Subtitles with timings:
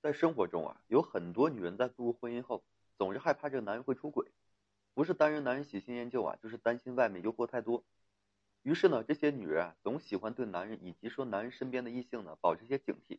[0.00, 2.62] 在生活中啊，有很多女人在步入婚姻后，
[2.96, 4.30] 总是害怕这个男人会出轨，
[4.94, 7.82] 不是单人男人喜新厌旧啊，就是担心外面诱惑太多。
[8.62, 13.18] 于是呢，这些女人啊，总喜欢对男人以及说男人身边的异性呢，保持一些警惕，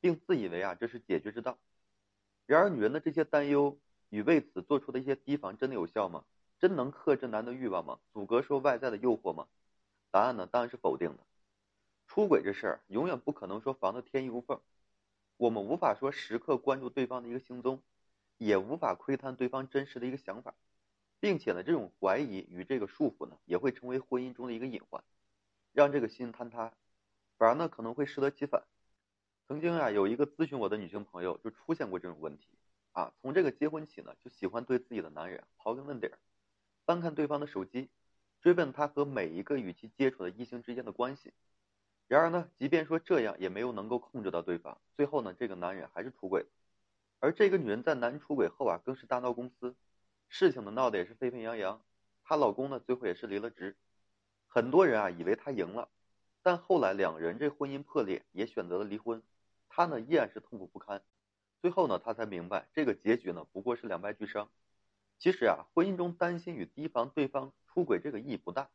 [0.00, 1.58] 并自以为啊这是解决之道。
[2.46, 3.78] 然而，女人的这些担忧
[4.10, 6.24] 与为此做出的一些提防，真的有效吗？
[6.58, 7.98] 真能克制男的欲望吗？
[8.12, 9.46] 阻隔说外在的诱惑吗？
[10.10, 11.18] 答案呢，当然是否定的。
[12.06, 14.60] 出轨这事儿，永远不可能说防得天衣无缝。
[15.42, 17.82] 我们无法说时刻关注对方的一个行踪，
[18.38, 20.54] 也无法窥探对方真实的一个想法，
[21.18, 25.02] 并且呢，这种怀疑与这个束缚呢，也会成为婚姻中的一个隐患，
[25.72, 26.72] 让这个心坍塌，
[27.38, 28.62] 反而呢可能会适得其反。
[29.48, 32.46] 曾经啊，有一个咨询我的女性朋友就出现过这种问题
[32.92, 36.20] 啊，从这个结婚起呢，就喜欢对自己的男人刨根问底儿，
[36.86, 37.88] 翻看对方的手机，
[38.40, 41.32] 追问他和每一个与其接触的异性之间的关系。
[42.12, 44.76] 然而呢，即便说这样，也没有能够控制到对方。
[44.98, 46.48] 最后呢，这个男人还是出轨了。
[47.20, 49.74] 而这个女人在男人出轨后啊，更是大闹公司，
[50.28, 51.80] 事情呢闹得也是沸沸扬扬。
[52.22, 53.78] 她老公呢，最后也是离了职。
[54.46, 55.88] 很多人啊，以为她赢了，
[56.42, 59.22] 但后来两人这婚姻破裂，也选择了离婚。
[59.70, 61.02] 她呢，依然是痛苦不堪。
[61.62, 64.50] 最后呢，她才明白，这个结局呢，不过是两败俱伤。
[65.18, 68.68] 其实啊，婚姻中担心与提防对方出轨，这个意义不大。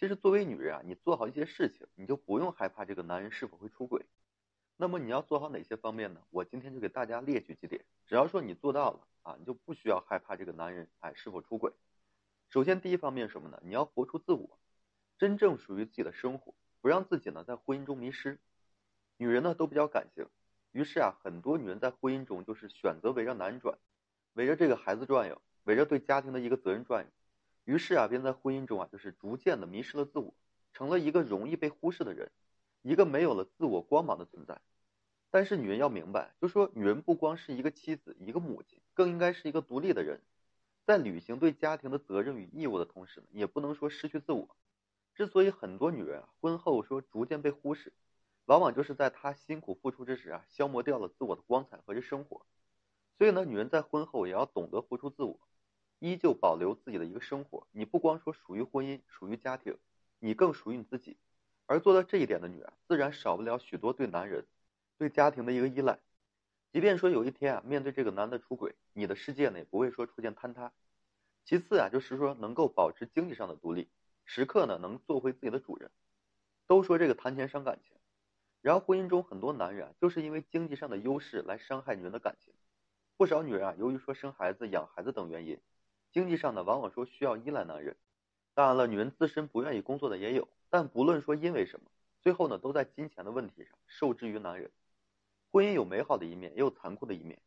[0.00, 4.06] 其实作为女人啊，你做好一些事情，你就不用害怕这个男人是否会出轨。
[4.78, 6.22] 那么你要做好哪些方面呢？
[6.30, 11.70] 我今天就给大家列举几点，只要说你做到了啊，你就不需要害怕这个男人哎是否出轨。
[12.48, 13.60] 首先第一方面什么呢？
[13.62, 14.58] 你要活出自我，
[15.18, 18.38] 真正属于自己的生活，不让自己呢在婚姻中迷失。
[19.18, 20.26] 女人呢都比较感性，
[20.72, 23.76] 于是啊，很多女人在婚姻中就是选择围着男人转，
[24.32, 27.10] 围着这个孩子转悠，围着对家庭的一个责任转悠。
[27.70, 30.34] 于是啊，便在婚姻中啊，就是逐渐的迷失了自我，
[30.72, 32.32] 成了一个容易被忽视的人，
[32.82, 34.60] 一个没有了自我光芒的存在。
[35.30, 40.20] 但是女人要明白，就说女人不光是一个妻子、一个母亲，更应该是一个独立的人，
[40.84, 44.48] 在履行对家庭的责任与义务的同时呢，也不能说失去自我。
[45.14, 47.92] 之所以很多女人啊，婚后说逐渐被忽视，
[48.46, 52.44] 往往就是在她辛苦付出之时啊，消磨掉了自我的光彩和这生活。
[53.16, 55.38] 所以呢，女人在婚后也要懂得活出自我。
[56.00, 59.76] 依旧保留自己的一个生活，你不光说属于婚姻，属于家庭，
[60.18, 61.16] 你更属于你自己。
[61.66, 64.44] 而做到这一点的女人，自然少不了许多对男人、
[64.98, 66.00] 对家庭的一个依赖。
[66.72, 70.72] 即便说有一天啊，面对这个男的出轨，你的世界呢也不会说出现坍塌。
[71.44, 73.88] 其次啊，就是说能够保持经济上的独立，
[74.24, 75.90] 时刻呢能做回自己的主人。
[76.66, 77.96] 都说这个谈钱伤感情，
[78.62, 82.54] 然后婚姻中很多男人啊，就是因为经济上的优势来伤害女人的感情。
[83.16, 85.58] 不少女人啊，由于说生孩子、养孩子等原因。
[86.12, 87.96] 经济上呢，往往说需要依赖男人。
[88.54, 90.48] 当然了，女人自身不愿意工作的也有。
[90.68, 91.86] 但不论说因为什么，
[92.20, 94.70] 最后呢，都在金钱的问题上受制于男人。
[95.52, 97.40] 婚姻有美好的一面，也有残酷的一面。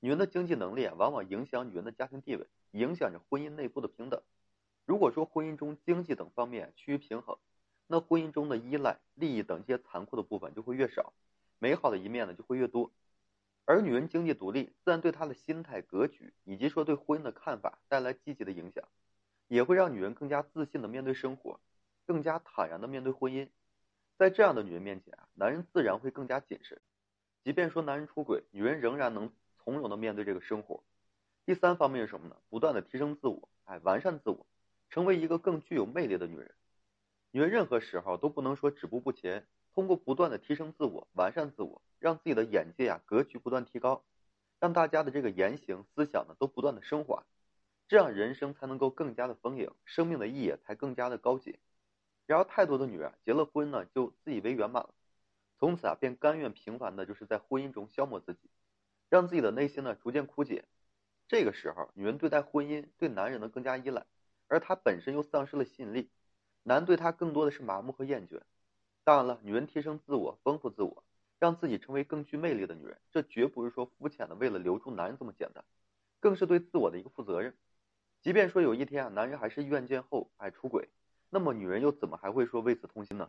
[0.00, 4.20] 女人的经济能力啊，往往影响女人的家庭地位，影响着婚姻内部的平等。
[4.84, 7.36] 如果说婚姻中经济等方面趋于平衡，
[7.86, 11.12] 那婚姻中的依赖、利益等这些残酷的部分就会越少，
[11.58, 12.90] 美好的一面呢就会越多。
[13.72, 18.86] 而女人经济独立，自然对她的心态、格局以及说对婚姻的看法带来积极的影响，
[19.48, 21.58] 也会让女人更加自信的面对生活，
[22.04, 23.48] 更加坦然的面对婚姻。
[24.18, 26.82] 在这样的女人面前啊，男人自然会更加谨慎。
[27.44, 30.84] 即便说男人出轨，女人仍然能从容的面对这个生活。
[31.46, 32.36] 第三方面是什么呢？
[32.50, 34.46] 不断的提升自我，哎，完善自我，
[34.90, 36.54] 成为一个更具有魅力的女人。
[37.32, 39.46] 女人任何时候都不能说止步不前。
[39.74, 44.04] 通过不断的提升自我、完善自我，让自己的眼界啊、格局不断提高，
[44.60, 47.24] 让大家的这个言行、思想呢都不断的升华，
[47.88, 51.58] 这样人生才能够更加的丰盈，生命的意义才更加的高洁。
[52.26, 54.94] 然而，太多的女人结了婚呢，就自以为圆满了，
[55.58, 58.50] 从此啊便甘愿平凡的，就是在婚姻中消磨自己，
[59.08, 60.66] 让自己的内心呢逐渐枯竭。
[61.28, 64.04] 这个时候，女人对待婚姻、对男人呢更加依赖，
[64.48, 66.10] 而她本身又丧失了吸引力，
[66.62, 68.40] 男对她更多的是麻木和厌倦。
[69.04, 71.04] 当然了，女人提升自我、丰富自我，
[71.38, 75.64] 让自己成为更具魅力的女人，这绝不是说肤浅的为了留住男人这么简单，
[76.20, 77.54] 更是对自我的一个负责任。
[78.20, 80.88] 即便说有一天啊，男人还是怨见后爱出轨，
[81.30, 83.28] 那么女人又怎么还会说为此痛心呢？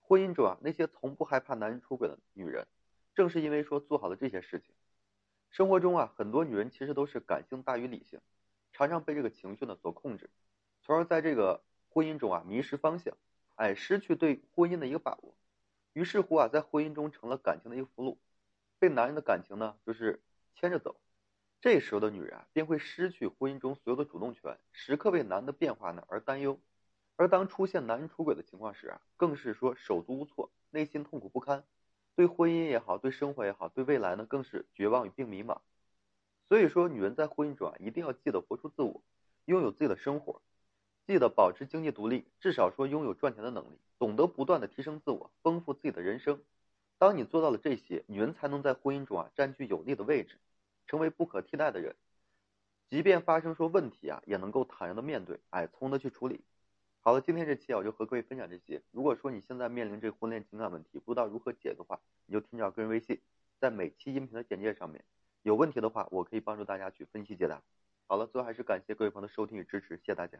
[0.00, 2.66] 婚姻中啊，那些从不害怕男人出轨的女人，
[3.14, 4.74] 正是因为说做好了这些事情。
[5.48, 8.20] 生活中啊，很多女人其实都是感性大于理性，
[8.72, 10.28] 常常被这个情绪呢所控制，
[10.82, 13.16] 从而在这个婚姻中啊迷失方向。
[13.56, 15.34] 哎，失去对婚姻的一个把握，
[15.92, 18.16] 于是乎啊，在婚姻中成了感情的一个俘虏，
[18.78, 20.22] 被男人的感情呢，就是
[20.54, 20.96] 牵着走。
[21.60, 26.58] 这时候的女人啊，便会失去婚姻中所有的主动权，时刻为男的变化呢而担忧。
[27.16, 31.64] 而当出现男人出轨的情况时啊，更是说手足无措，内心痛苦不堪，
[32.16, 35.58] 对婚姻也好，对生活也好，对未来呢更是绝望与并迷茫。
[36.48, 39.02] 所以说，女人在婚姻中啊，一定要记得活出自我，
[39.44, 40.40] 拥有自己的生活，
[41.10, 46.40] 记得保持经济独立，至少说拥有赚钱的能力，懂得不断的提升自我，丰富自己的人生。
[46.98, 50.36] 当你做到了这些，女人才能在婚姻中啊占据有利的位置，
[50.86, 51.96] 成为不可替代的人。
[52.88, 56.42] 即便发生说问题啊，也能够坦然的面对，哎，从容的去处理。
[57.00, 58.80] 好了，今天这期啊，我就和各位分享这些。
[58.92, 63.20] 如果说你现在面临这婚恋情感问题，不知道如何解的话，你就添加个人微信，
[63.58, 65.04] 在每期音频的简介上面，
[65.42, 67.60] 有问题的话，我可以帮助大家去分析解答。
[68.06, 70.38] 好了，最后还是感谢各位朋友的收听与支持，谢谢大家。